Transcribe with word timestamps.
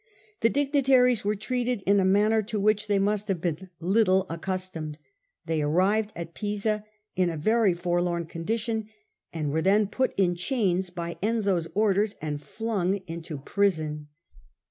The 0.39 0.49
dignitaries 0.49 1.23
were 1.23 1.35
treated 1.35 1.83
in 1.85 1.99
a 1.99 2.03
manner 2.05 2.41
to 2.41 2.59
which 2.59 2.87
they 2.87 2.97
must 2.97 3.27
have 3.27 3.39
been 3.39 3.69
little 3.79 4.25
accustomed. 4.31 4.97
They 5.45 5.61
arrived 5.61 6.11
at 6.15 6.33
Pisa 6.33 6.83
in 7.15 7.29
a 7.29 7.37
very 7.37 7.75
forlorn 7.75 8.25
condition 8.25 8.87
and 9.31 9.51
were 9.51 9.61
then 9.61 9.85
put 9.85 10.15
in 10.17 10.33
chains 10.33 10.89
by 10.89 11.17
Enzio's 11.21 11.67
orders 11.75 12.15
and 12.19 12.41
flung 12.41 13.01
into 13.05 13.37
prison. 13.37 14.07